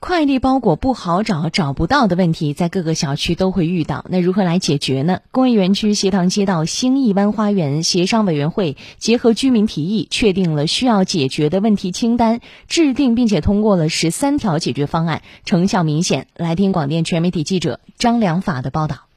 [0.00, 4.04] 快递包裹不好找、找不到的问题，在各个小区都会遇到。
[4.08, 5.20] 那如何来解决呢？
[5.32, 16.28] 工业园区斜塘街道兴义湾花园协商委员会结合居民提议，确定了需要解决的问题清单，制定并且通过了十三条解决方案，成效明显。
[16.36, 19.07] 来听广电全媒体记者张良法的报道。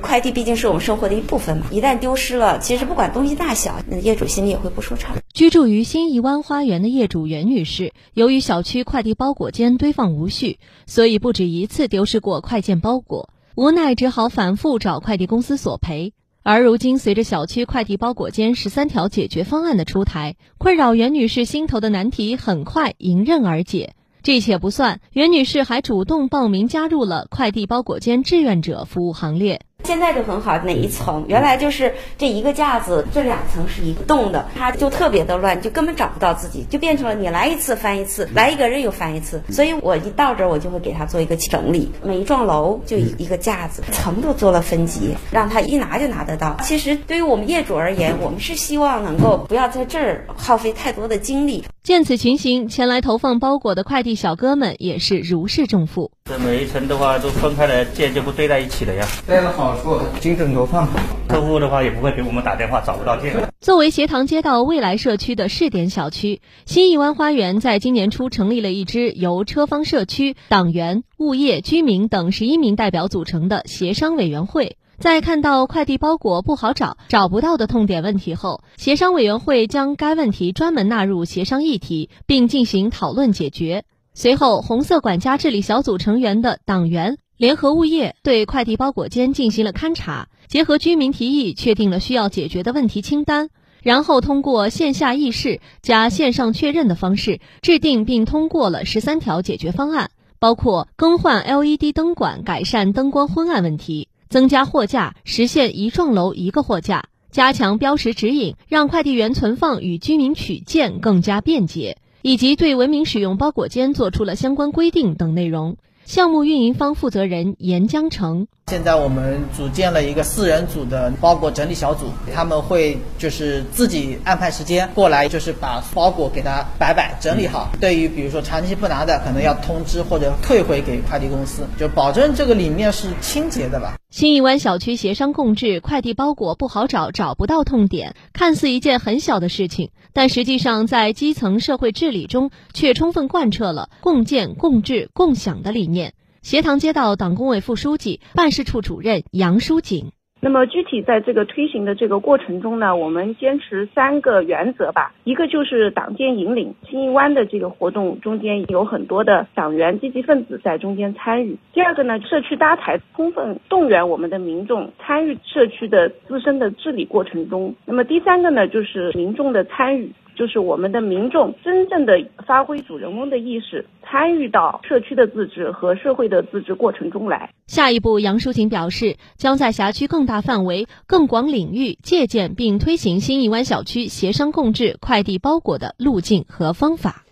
[0.00, 5.16] 快递毕竟是我们生活的一部分嘛，一旦丢失了，其实不管东西大小，那业主心里也会不舒畅。
[5.32, 16.12] 居住于兴义湾花园的业主袁女士，由于小区快递包裹间堆放无序，所以不止一次丢失过快件包裹，无奈只好反复找快递公司索赔。
[16.42, 23.94] 而如今，随着小区快递包裹间十三条解决方案的出台，困扰袁女士心头的难题很快迎刃而解。
[24.22, 29.62] 这且不算，袁女士还主动报名加入了快递包裹间志愿者服务行列。
[29.84, 39.42] 现在就很好，哪一层原来就是这一个架子，这两层是一动的，它就特别的乱，就根本找不到自己，就变成了你来一次翻一次，来一个人又翻一次。
[39.50, 46.56] 所以我一到这儿，我就会给他做一个整理，每一幢楼就一个架子，层都做了分级，让他一拿就拿得到。
[46.62, 51.64] 其实对于我们业主而言，我们是希望能够不要在这儿耗费太多的精力。
[51.84, 56.12] 见此情形，前来投放包裹的快递小哥们也是如释重负。
[56.24, 59.06] 这每一层的话都分开来，件就不堆在一起了呀。
[59.26, 60.88] 带了好处，精准投放。
[61.28, 63.34] 客户的话也不会给我们打电话找不到件。
[63.60, 74.78] 作为斜塘街道未来社区的试点小区，新义湾花园在今年初成立了一支由车方社区、党员、物业、居民等十一名代表组成的协商委员会。
[74.98, 83.84] 在看到快递包裹不好找、找不到的痛点问题后，协商委员会将该问题专门纳入协商议题，并进行讨论解决。
[84.14, 93.50] 随后，红色管家治理小组成员的党员联合物业对快递包裹间进行了勘查，结合居民提议，确定了需要解决的问题清单，
[93.82, 104.08] 然后通过线下议事加线上确认的方式，制定并通过了十三条解决方案，包括更换 LED 灯管、改善灯光昏暗问题。
[104.34, 115.76] 增加货架，实现一幢楼一个货架；加强标识指引，让快递员存放与居民取件更加便捷；以及对文明使用包裹间做出了相关规定等内容。
[116.04, 118.48] 项目运营方负责人严江成。
[118.70, 127.70] 现在我们组建了一个四人组的包裹整理小组，他们会就是自己安排时间过来，就是把包裹给它摆摆整理好。
[127.78, 133.96] 对于比如说长期不拿的，可能要通知或者退回给快递公司，就保证这个里面是清洁的吧。
[134.10, 146.14] 新义湾小区协商共治，快递包裹不好找，找不到痛点，看似一件很小的事情，但实际上在基层社会治理中却充分贯彻了共建、共治、共享的理念。
[146.44, 150.12] 斜塘街道党工委副书记、办事处主任杨淑锦。
[150.42, 155.14] 那么具体在这个推行的这个过程中呢，我们坚持三个原则吧。
[155.24, 161.56] 一个就是党建引领，新义湾的这个活动中间有很多的党员积极分子在中间参与。
[161.72, 167.74] 第二个呢，社区搭台，充分动员我们的民众参与社区的自身的治理过程中。
[167.86, 170.12] 那么第三个呢，就是民众的参与。
[170.36, 177.50] 就是我们的民众真正的发挥主人翁的意识，参与到社区的自治和社会的自治过程中来。
[177.66, 187.23] 下一步，杨淑琴表示，将在辖区更大范围、更广领域借鉴并推行新怡湾小区协商共治快递包裹的路径和方法。